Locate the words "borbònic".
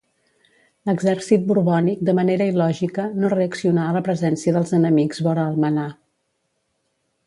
1.51-2.01